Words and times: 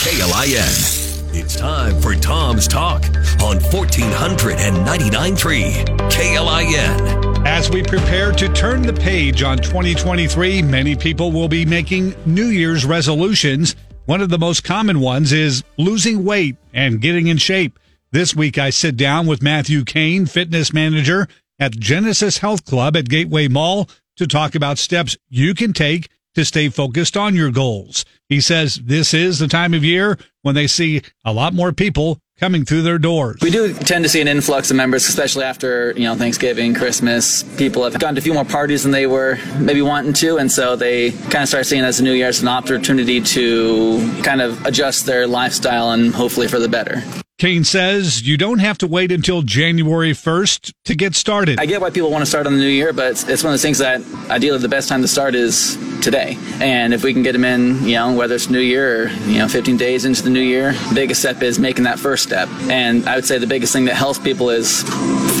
KLIN. 0.00 1.34
It's 1.34 1.54
time 1.54 2.00
for 2.00 2.14
Tom's 2.14 2.66
Talk 2.66 3.04
on 3.42 3.58
1499.3 3.58 5.84
KLIN. 6.10 7.46
As 7.46 7.68
we 7.68 7.82
prepare 7.82 8.32
to 8.32 8.48
turn 8.48 8.80
the 8.80 8.94
page 8.94 9.42
on 9.42 9.58
2023, 9.58 10.62
many 10.62 10.96
people 10.96 11.32
will 11.32 11.48
be 11.48 11.66
making 11.66 12.14
New 12.24 12.46
Year's 12.46 12.86
resolutions. 12.86 13.76
One 14.06 14.22
of 14.22 14.30
the 14.30 14.38
most 14.38 14.64
common 14.64 15.00
ones 15.00 15.34
is 15.34 15.62
losing 15.76 16.24
weight 16.24 16.56
and 16.72 17.02
getting 17.02 17.26
in 17.26 17.36
shape. 17.36 17.78
This 18.10 18.34
week, 18.34 18.56
I 18.56 18.70
sit 18.70 18.96
down 18.96 19.26
with 19.26 19.42
Matthew 19.42 19.84
Kean, 19.84 20.24
fitness 20.24 20.72
manager 20.72 21.28
at 21.58 21.78
Genesis 21.78 22.38
Health 22.38 22.64
Club 22.64 22.96
at 22.96 23.10
Gateway 23.10 23.48
Mall, 23.48 23.86
to 24.16 24.26
talk 24.26 24.54
about 24.54 24.78
steps 24.78 25.18
you 25.28 25.54
can 25.54 25.74
take 25.74 26.08
to 26.34 26.46
stay 26.46 26.70
focused 26.70 27.18
on 27.18 27.34
your 27.34 27.50
goals. 27.50 28.06
He 28.30 28.40
says 28.40 28.76
this 28.76 29.12
is 29.12 29.40
the 29.40 29.48
time 29.48 29.74
of 29.74 29.84
year 29.84 30.16
when 30.42 30.54
they 30.54 30.68
see 30.68 31.02
a 31.24 31.32
lot 31.32 31.52
more 31.52 31.72
people 31.72 32.20
coming 32.38 32.64
through 32.64 32.82
their 32.82 32.98
doors. 32.98 33.40
We 33.42 33.50
do 33.50 33.74
tend 33.74 34.04
to 34.04 34.08
see 34.08 34.20
an 34.20 34.28
influx 34.28 34.70
of 34.70 34.76
members, 34.76 35.06
especially 35.08 35.44
after 35.44 35.92
you 35.96 36.04
know 36.04 36.14
Thanksgiving, 36.14 36.72
Christmas. 36.72 37.42
People 37.58 37.82
have 37.82 37.98
gone 37.98 38.14
to 38.14 38.20
a 38.20 38.22
few 38.22 38.32
more 38.32 38.44
parties 38.44 38.84
than 38.84 38.92
they 38.92 39.08
were 39.08 39.38
maybe 39.58 39.82
wanting 39.82 40.12
to, 40.14 40.38
and 40.38 40.50
so 40.50 40.76
they 40.76 41.10
kind 41.10 41.42
of 41.42 41.48
start 41.48 41.66
seeing 41.66 41.82
it 41.82 41.86
as 41.86 41.98
a 41.98 42.04
new 42.04 42.12
year 42.12 42.28
as 42.28 42.40
an 42.40 42.48
opportunity 42.48 43.20
to 43.20 44.22
kind 44.22 44.40
of 44.40 44.64
adjust 44.64 45.06
their 45.06 45.26
lifestyle 45.26 45.90
and 45.90 46.14
hopefully 46.14 46.46
for 46.46 46.60
the 46.60 46.68
better. 46.68 47.02
Kean 47.40 47.64
says 47.64 48.28
you 48.28 48.36
don't 48.36 48.58
have 48.58 48.76
to 48.76 48.86
wait 48.86 49.10
until 49.10 49.40
January 49.40 50.10
1st 50.10 50.74
to 50.84 50.94
get 50.94 51.14
started. 51.14 51.58
I 51.58 51.64
get 51.64 51.80
why 51.80 51.88
people 51.88 52.10
want 52.10 52.20
to 52.20 52.26
start 52.26 52.46
on 52.46 52.52
the 52.52 52.58
new 52.58 52.66
year, 52.66 52.92
but 52.92 53.12
it's, 53.12 53.26
it's 53.26 53.42
one 53.42 53.48
of 53.48 53.54
those 53.54 53.62
things 53.62 53.78
that 53.78 54.02
ideally 54.28 54.58
the 54.58 54.68
best 54.68 54.90
time 54.90 55.00
to 55.00 55.08
start 55.08 55.34
is 55.34 55.78
today. 56.02 56.36
And 56.60 56.92
if 56.92 57.02
we 57.02 57.14
can 57.14 57.22
get 57.22 57.32
them 57.32 57.46
in, 57.46 57.82
you 57.82 57.94
know, 57.94 58.12
whether 58.12 58.34
it's 58.34 58.50
new 58.50 58.60
year 58.60 59.04
or, 59.04 59.08
you 59.24 59.38
know, 59.38 59.48
15 59.48 59.78
days 59.78 60.04
into 60.04 60.22
the 60.22 60.28
new 60.28 60.42
year, 60.42 60.74
biggest 60.92 61.20
step 61.20 61.40
is 61.40 61.58
making 61.58 61.84
that 61.84 61.98
first 61.98 62.24
step. 62.24 62.46
And 62.68 63.08
I 63.08 63.14
would 63.14 63.24
say 63.24 63.38
the 63.38 63.46
biggest 63.46 63.72
thing 63.72 63.86
that 63.86 63.94
helps 63.94 64.18
people 64.18 64.50
is 64.50 64.84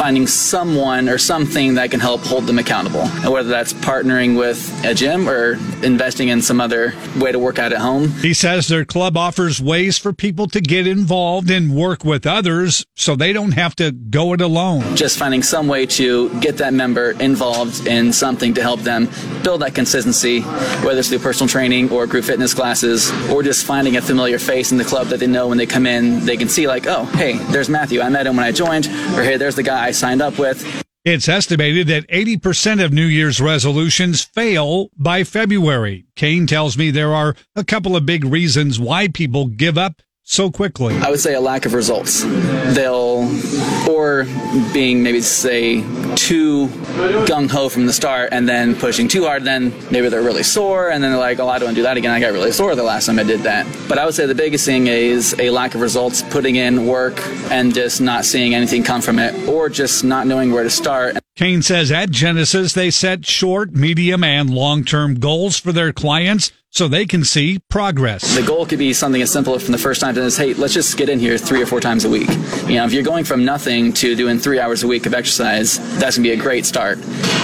finding 0.00 0.26
someone 0.26 1.10
or 1.10 1.18
something 1.18 1.74
that 1.74 1.90
can 1.90 2.00
help 2.00 2.22
hold 2.22 2.46
them 2.46 2.58
accountable. 2.58 3.02
And 3.02 3.30
whether 3.30 3.50
that's 3.50 3.74
partnering 3.74 4.34
with 4.38 4.58
a 4.82 4.94
gym 4.94 5.28
or 5.28 5.58
investing 5.84 6.28
in 6.28 6.40
some 6.40 6.58
other 6.58 6.94
way 7.18 7.32
to 7.32 7.38
work 7.38 7.58
out 7.58 7.70
at 7.70 7.80
home. 7.80 8.08
He 8.08 8.32
says 8.32 8.66
their 8.66 8.86
club 8.86 9.18
offers 9.18 9.60
ways 9.60 9.98
for 9.98 10.14
people 10.14 10.46
to 10.48 10.62
get 10.62 10.86
involved 10.86 11.50
and 11.50 11.76
work 11.76 12.02
with 12.02 12.26
others 12.26 12.86
so 12.96 13.14
they 13.14 13.34
don't 13.34 13.52
have 13.52 13.76
to 13.76 13.92
go 13.92 14.32
it 14.32 14.40
alone. 14.40 14.96
Just 14.96 15.18
finding 15.18 15.42
some 15.42 15.68
way 15.68 15.84
to 15.84 16.30
get 16.40 16.56
that 16.56 16.72
member 16.72 17.10
involved 17.20 17.86
in 17.86 18.10
something 18.10 18.54
to 18.54 18.62
help 18.62 18.80
them 18.80 19.06
build 19.42 19.60
that 19.60 19.74
consistency, 19.74 20.40
whether 20.40 21.00
it's 21.00 21.10
through 21.10 21.18
personal 21.18 21.48
training 21.48 21.90
or 21.90 22.06
group 22.06 22.24
fitness 22.24 22.54
classes, 22.54 23.10
or 23.30 23.42
just 23.42 23.66
finding 23.66 23.98
a 23.98 24.02
familiar 24.02 24.38
face 24.38 24.72
in 24.72 24.78
the 24.78 24.84
club 24.84 25.08
that 25.08 25.20
they 25.20 25.26
know 25.26 25.48
when 25.48 25.58
they 25.58 25.66
come 25.66 25.84
in, 25.84 26.24
they 26.24 26.38
can 26.38 26.48
see 26.48 26.66
like, 26.66 26.86
oh, 26.86 27.04
hey, 27.04 27.36
there's 27.50 27.68
Matthew. 27.68 28.00
I 28.00 28.08
met 28.08 28.26
him 28.26 28.36
when 28.36 28.46
I 28.46 28.52
joined, 28.52 28.86
or 28.86 29.22
hey, 29.22 29.36
there's 29.36 29.56
the 29.56 29.62
guy 29.62 29.89
I 29.90 29.92
signed 29.92 30.22
up 30.22 30.38
with. 30.38 30.84
It's 31.04 31.28
estimated 31.28 31.88
that 31.88 32.06
80% 32.06 32.84
of 32.84 32.92
New 32.92 33.06
Year's 33.06 33.40
resolutions 33.40 34.22
fail 34.22 34.88
by 34.96 35.24
February. 35.24 36.04
Kean 36.14 36.46
tells 36.46 36.78
me 36.78 36.92
there 36.92 37.12
are 37.12 37.34
a 37.56 37.64
couple 37.64 37.96
of 37.96 38.06
big 38.06 38.24
reasons 38.24 38.78
why 38.78 39.08
people 39.08 39.46
give 39.46 39.76
up 39.76 40.00
so 40.30 40.48
quickly. 40.48 40.96
I 40.98 41.10
would 41.10 41.18
say 41.18 41.34
a 41.34 41.40
lack 41.40 41.66
of 41.66 41.74
results. 41.74 42.22
They'll, 42.22 43.28
or 43.90 44.26
being 44.72 45.02
maybe 45.02 45.20
say 45.22 45.80
too 46.14 46.68
gung 47.26 47.50
ho 47.50 47.68
from 47.68 47.86
the 47.86 47.92
start 47.92 48.28
and 48.30 48.48
then 48.48 48.76
pushing 48.76 49.08
too 49.08 49.24
hard, 49.24 49.42
then 49.42 49.72
maybe 49.90 50.08
they're 50.08 50.22
really 50.22 50.44
sore 50.44 50.88
and 50.88 51.02
then 51.02 51.10
they're 51.10 51.18
like, 51.18 51.40
oh, 51.40 51.48
I 51.48 51.58
don't 51.58 51.66
want 51.66 51.74
to 51.74 51.80
do 51.80 51.82
that 51.82 51.96
again. 51.96 52.12
I 52.12 52.20
got 52.20 52.32
really 52.32 52.52
sore 52.52 52.76
the 52.76 52.84
last 52.84 53.06
time 53.06 53.18
I 53.18 53.24
did 53.24 53.40
that. 53.40 53.66
But 53.88 53.98
I 53.98 54.04
would 54.04 54.14
say 54.14 54.26
the 54.26 54.36
biggest 54.36 54.64
thing 54.64 54.86
is 54.86 55.34
a 55.40 55.50
lack 55.50 55.74
of 55.74 55.80
results, 55.80 56.22
putting 56.22 56.54
in 56.54 56.86
work 56.86 57.18
and 57.50 57.74
just 57.74 58.00
not 58.00 58.24
seeing 58.24 58.54
anything 58.54 58.84
come 58.84 59.02
from 59.02 59.18
it 59.18 59.48
or 59.48 59.68
just 59.68 60.04
not 60.04 60.28
knowing 60.28 60.52
where 60.52 60.62
to 60.62 60.70
start. 60.70 61.18
Kean 61.34 61.60
says 61.60 61.90
at 61.90 62.10
Genesis, 62.10 62.72
they 62.72 62.92
set 62.92 63.26
short, 63.26 63.72
medium, 63.72 64.22
and 64.22 64.48
long 64.48 64.84
term 64.84 65.14
goals 65.18 65.58
for 65.58 65.72
their 65.72 65.92
clients 65.92 66.52
so 66.70 66.88
they 66.88 67.04
can 67.04 67.24
see 67.24 67.58
progress. 67.68 68.36
The 68.36 68.42
goal 68.42 68.64
could 68.64 68.78
be 68.78 68.92
something 68.92 69.20
as 69.20 69.30
simple 69.30 69.58
from 69.58 69.72
the 69.72 69.78
first 69.78 70.00
time 70.00 70.14
to 70.14 70.22
as, 70.22 70.36
hey, 70.36 70.54
let's 70.54 70.72
just 70.72 70.96
get 70.96 71.08
in 71.08 71.18
here 71.18 71.36
three 71.36 71.60
or 71.60 71.66
four 71.66 71.80
times 71.80 72.04
a 72.04 72.08
week. 72.10 72.28
You 72.66 72.76
know, 72.76 72.84
if 72.84 72.92
you're 72.92 73.02
going 73.02 73.24
from 73.24 73.44
nothing 73.44 73.92
to 73.94 74.14
doing 74.14 74.38
three 74.38 74.60
hours 74.60 74.82
a 74.82 74.86
week 74.86 75.06
of 75.06 75.14
exercise, 75.14 75.78
that's 75.98 76.16
going 76.16 76.24
to 76.24 76.30
be 76.30 76.30
a 76.30 76.36
great 76.36 76.64
start. 76.64 76.98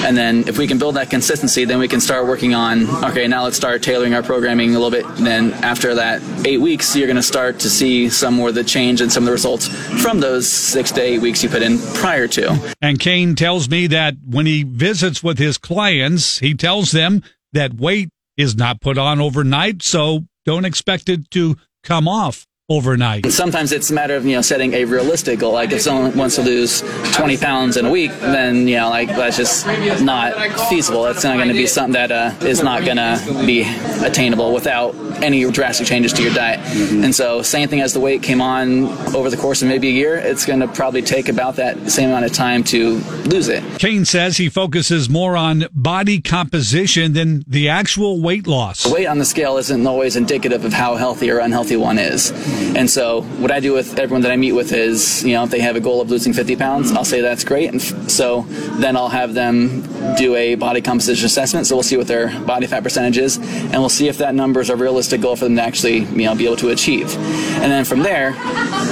And 0.04 0.16
then 0.16 0.46
if 0.48 0.58
we 0.58 0.66
can 0.66 0.78
build 0.78 0.94
that 0.94 1.10
consistency, 1.10 1.64
then 1.64 1.78
we 1.78 1.88
can 1.88 2.00
start 2.00 2.26
working 2.26 2.54
on, 2.54 2.86
okay, 3.04 3.26
now 3.26 3.42
let's 3.44 3.56
start 3.56 3.82
tailoring 3.82 4.14
our 4.14 4.22
programming 4.22 4.70
a 4.76 4.78
little 4.78 4.90
bit. 4.90 5.04
And 5.18 5.26
then 5.26 5.52
after 5.54 5.94
that 5.96 6.22
eight 6.46 6.58
weeks, 6.58 6.94
you're 6.94 7.08
going 7.08 7.16
to 7.16 7.22
start 7.22 7.58
to 7.60 7.70
see 7.70 8.08
some 8.08 8.34
more 8.34 8.50
of 8.50 8.54
the 8.54 8.64
change 8.64 9.00
and 9.00 9.10
some 9.10 9.24
of 9.24 9.26
the 9.26 9.32
results 9.32 9.66
from 10.00 10.20
those 10.20 10.50
six 10.50 10.92
to 10.92 11.02
eight 11.02 11.20
weeks 11.20 11.42
you 11.42 11.48
put 11.48 11.62
in 11.62 11.78
prior 11.94 12.28
to. 12.28 12.74
And 12.80 13.00
Kean 13.00 13.34
tells 13.34 13.68
me 13.68 13.88
that 13.88 14.14
when 14.24 14.46
he 14.46 14.62
visits 14.62 15.22
with 15.22 15.38
his 15.38 15.58
clients, 15.58 16.38
he 16.38 16.54
tells 16.54 16.92
them 16.92 17.22
that 17.52 17.74
weight 17.74 18.10
is 18.36 18.56
not 18.56 18.80
put 18.80 18.98
on 18.98 19.20
overnight, 19.20 19.82
so 19.82 20.26
don't 20.44 20.64
expect 20.64 21.08
it 21.08 21.30
to 21.30 21.56
come 21.82 22.08
off 22.08 22.46
overnight. 22.68 23.30
Sometimes 23.30 23.70
it's 23.70 23.90
a 23.90 23.94
matter 23.94 24.16
of 24.16 24.26
you 24.26 24.34
know 24.34 24.42
setting 24.42 24.74
a 24.74 24.84
realistic 24.84 25.38
goal. 25.38 25.52
Like 25.52 25.70
if 25.70 25.82
someone 25.82 26.16
wants 26.16 26.34
to 26.34 26.42
lose 26.42 26.82
20 27.12 27.36
pounds 27.36 27.76
in 27.76 27.86
a 27.86 27.90
week, 27.90 28.10
then 28.20 28.66
you 28.66 28.76
know 28.76 28.90
like 28.90 29.08
that's 29.08 29.36
just 29.36 29.66
not 30.02 30.34
feasible. 30.68 31.04
That's 31.04 31.22
not 31.22 31.36
going 31.36 31.48
to 31.48 31.54
be 31.54 31.66
something 31.66 31.92
that 31.92 32.10
uh, 32.10 32.34
is 32.44 32.62
not 32.62 32.84
going 32.84 32.96
to 32.96 33.44
be 33.46 33.62
attainable 34.04 34.52
without 34.52 34.94
any 35.22 35.48
drastic 35.50 35.86
changes 35.86 36.12
to 36.14 36.22
your 36.22 36.34
diet. 36.34 36.60
Mm-hmm. 36.60 37.04
And 37.04 37.14
so 37.14 37.42
same 37.42 37.68
thing 37.68 37.80
as 37.80 37.92
the 37.92 38.00
weight 38.00 38.22
came 38.22 38.40
on 38.40 38.86
over 39.14 39.30
the 39.30 39.36
course 39.36 39.62
of 39.62 39.68
maybe 39.68 39.88
a 39.88 39.92
year, 39.92 40.16
it's 40.16 40.44
going 40.44 40.60
to 40.60 40.68
probably 40.68 41.02
take 41.02 41.28
about 41.28 41.56
that 41.56 41.90
same 41.90 42.10
amount 42.10 42.24
of 42.24 42.32
time 42.32 42.64
to 42.64 42.98
lose 43.26 43.48
it. 43.48 43.62
Kean 43.78 44.04
says 44.04 44.36
he 44.36 44.48
focuses 44.48 45.08
more 45.08 45.36
on 45.36 45.66
body 45.72 46.20
composition 46.20 47.12
than 47.12 47.44
the 47.46 47.68
actual 47.68 48.20
weight 48.20 48.46
loss. 48.46 48.82
The 48.82 48.92
weight 48.92 49.06
on 49.06 49.18
the 49.18 49.24
scale 49.24 49.56
isn't 49.56 49.86
always 49.86 50.16
indicative 50.16 50.64
of 50.64 50.72
how 50.72 50.96
healthy 50.96 51.30
or 51.30 51.38
unhealthy 51.38 51.76
one 51.76 51.98
is. 51.98 52.32
And 52.76 52.90
so 52.90 53.22
what 53.22 53.50
I 53.50 53.60
do 53.60 53.72
with 53.72 53.98
everyone 53.98 54.22
that 54.22 54.32
I 54.32 54.36
meet 54.36 54.52
with 54.52 54.72
is, 54.72 55.24
you 55.24 55.34
know, 55.34 55.44
if 55.44 55.50
they 55.50 55.60
have 55.60 55.76
a 55.76 55.80
goal 55.80 56.00
of 56.00 56.10
losing 56.10 56.32
50 56.32 56.56
pounds, 56.56 56.92
I'll 56.92 57.04
say 57.04 57.20
that's 57.20 57.44
great. 57.44 57.70
And 57.70 57.80
so 58.10 58.42
then 58.78 58.96
I'll 58.96 59.08
have 59.08 59.34
them 59.34 59.82
do 60.16 60.34
a 60.34 60.54
body 60.54 60.80
composition 60.80 61.26
assessment. 61.26 61.66
So 61.66 61.76
we'll 61.76 61.82
see 61.82 61.96
what 61.96 62.06
their 62.06 62.38
body 62.40 62.66
fat 62.66 62.82
percentage 62.82 63.18
is, 63.18 63.38
and 63.38 63.74
we'll 63.74 63.88
see 63.88 64.08
if 64.08 64.18
that 64.18 64.34
number 64.34 64.60
is 64.60 64.70
a 64.70 64.76
realistic 64.76 65.20
goal 65.20 65.36
for 65.36 65.44
them 65.44 65.56
to 65.56 65.62
actually, 65.62 65.98
you 65.98 66.24
know, 66.24 66.34
be 66.34 66.46
able 66.46 66.56
to 66.56 66.70
achieve. 66.70 67.16
And 67.16 67.72
then 67.72 67.84
from 67.84 68.00
there, 68.00 68.32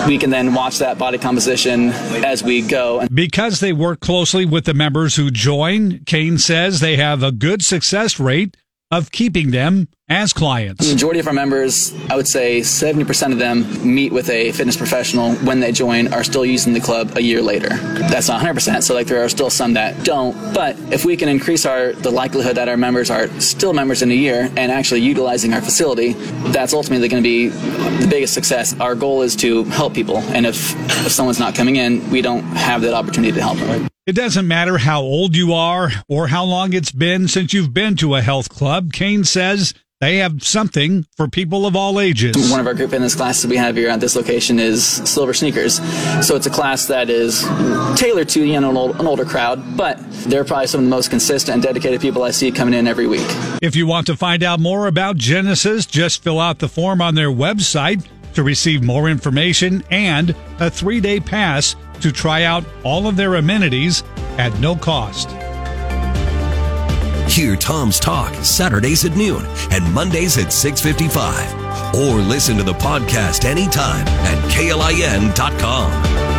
we 0.06 0.18
can 0.18 0.30
then 0.30 0.54
watch 0.54 0.78
that 0.78 0.98
body 0.98 1.18
composition 1.18 1.90
as 2.24 2.42
we 2.42 2.62
go. 2.62 3.06
Because 3.12 3.60
they 3.60 3.72
work 3.72 4.00
closely 4.00 4.46
with 4.46 4.64
the 4.64 4.74
members 4.74 5.16
who 5.16 5.30
join, 5.30 6.04
Kean 6.04 6.38
says 6.38 6.80
they 6.80 6.96
have 6.96 7.22
a 7.22 7.32
good 7.32 7.62
success 7.62 8.18
rate 8.18 8.56
of 8.90 9.10
keeping 9.10 9.50
them 9.50 9.88
as 10.08 10.32
clients. 10.32 10.86
The 10.86 10.92
majority 10.92 11.18
of 11.18 11.26
our 11.26 11.32
members, 11.32 11.92
I 12.10 12.16
would 12.16 12.28
say 12.28 12.60
70% 12.60 13.32
of 13.32 13.38
them 13.38 13.64
meet 13.94 14.12
with 14.12 14.28
a 14.30 14.52
fitness 14.52 14.76
professional 14.76 15.34
when 15.36 15.60
they 15.60 15.72
join, 15.72 16.12
are 16.12 16.22
still 16.22 16.44
using 16.44 16.74
the 16.74 16.80
club 16.80 17.16
a 17.16 17.22
year 17.22 17.42
later. 17.42 17.70
That's 17.70 18.28
not 18.28 18.40
100%, 18.40 18.82
so 18.82 18.94
like 18.94 19.06
there 19.06 19.24
are 19.24 19.28
still 19.28 19.50
some 19.50 19.74
that 19.74 20.04
don't. 20.04 20.34
But 20.54 20.78
if 20.92 21.04
we 21.04 21.16
can 21.16 21.28
increase 21.28 21.66
our 21.66 21.92
the 21.92 22.10
likelihood 22.10 22.56
that 22.56 22.68
our 22.68 22.76
members 22.76 23.10
are 23.10 23.28
still 23.40 23.72
members 23.72 24.02
in 24.02 24.10
a 24.10 24.14
year 24.14 24.50
and 24.56 24.70
actually 24.70 25.00
utilizing 25.00 25.54
our 25.54 25.62
facility, 25.62 26.12
that's 26.52 26.74
ultimately 26.74 27.08
going 27.08 27.22
to 27.22 27.28
be 27.28 27.48
the 27.48 28.06
biggest 28.08 28.34
success. 28.34 28.78
Our 28.78 28.94
goal 28.94 29.22
is 29.22 29.34
to 29.36 29.64
help 29.64 29.94
people, 29.94 30.18
and 30.18 30.46
if 30.46 30.74
if 31.04 31.12
someone's 31.12 31.40
not 31.40 31.54
coming 31.54 31.76
in, 31.76 32.08
we 32.10 32.22
don't 32.22 32.42
have 32.42 32.82
that 32.82 32.94
opportunity 32.94 33.32
to 33.32 33.40
help 33.42 33.58
them. 33.58 33.88
It 34.06 34.14
doesn't 34.14 34.46
matter 34.46 34.76
how 34.76 35.00
old 35.00 35.34
you 35.34 35.54
are 35.54 35.90
or 36.08 36.26
how 36.26 36.44
long 36.44 36.74
it's 36.74 36.92
been 36.92 37.26
since 37.26 37.54
you've 37.54 37.72
been 37.72 37.96
to 37.96 38.16
a 38.16 38.20
health 38.20 38.50
club. 38.50 38.92
Kean 38.92 39.24
says 39.24 39.72
they 39.98 40.18
have 40.18 40.42
something 40.42 41.06
for 41.16 41.26
people 41.26 41.64
of 41.64 41.74
all 41.74 41.98
ages. 41.98 42.50
One 42.50 42.60
of 42.60 42.66
our 42.66 42.74
group 42.74 42.90
fitness 42.90 43.14
classes 43.14 43.46
we 43.46 43.56
have 43.56 43.76
here 43.76 43.88
at 43.88 44.00
this 44.00 44.14
location 44.14 44.58
is 44.58 44.84
Silver 44.84 45.32
Sneakers. 45.32 45.76
So 46.22 46.36
it's 46.36 46.44
a 46.44 46.50
class 46.50 46.84
that 46.88 47.08
is 47.08 47.44
tailored 47.98 48.28
to 48.30 48.44
you 48.44 48.60
know 48.60 48.68
an, 48.68 48.76
old, 48.76 49.00
an 49.00 49.06
older 49.06 49.24
crowd, 49.24 49.74
but 49.74 49.98
they're 50.26 50.44
probably 50.44 50.66
some 50.66 50.80
of 50.80 50.84
the 50.84 50.90
most 50.90 51.08
consistent 51.08 51.54
and 51.54 51.62
dedicated 51.62 52.02
people 52.02 52.24
I 52.24 52.30
see 52.30 52.52
coming 52.52 52.74
in 52.74 52.86
every 52.86 53.06
week. 53.06 53.26
If 53.62 53.74
you 53.74 53.86
want 53.86 54.06
to 54.08 54.16
find 54.18 54.42
out 54.42 54.60
more 54.60 54.86
about 54.86 55.16
Genesis, 55.16 55.86
just 55.86 56.22
fill 56.22 56.40
out 56.40 56.58
the 56.58 56.68
form 56.68 57.00
on 57.00 57.14
their 57.14 57.30
website 57.30 58.06
to 58.34 58.42
receive 58.42 58.82
more 58.82 59.08
information 59.08 59.82
and 59.90 60.36
a 60.60 60.68
three 60.68 61.00
day 61.00 61.20
pass 61.20 61.74
to 62.04 62.12
try 62.12 62.42
out 62.42 62.62
all 62.82 63.06
of 63.06 63.16
their 63.16 63.36
amenities 63.36 64.04
at 64.36 64.52
no 64.60 64.76
cost. 64.76 65.30
Hear 67.32 67.56
Tom's 67.56 67.98
Talk 67.98 68.34
Saturdays 68.44 69.06
at 69.06 69.16
noon 69.16 69.42
and 69.70 69.90
Mondays 69.94 70.36
at 70.36 70.52
6:55 70.52 71.94
or 71.94 72.20
listen 72.20 72.58
to 72.58 72.62
the 72.62 72.74
podcast 72.74 73.46
anytime 73.46 74.06
at 74.06 74.38
klin.com. 74.50 76.33